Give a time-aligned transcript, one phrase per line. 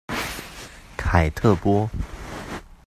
[0.97, 1.87] 凯特波。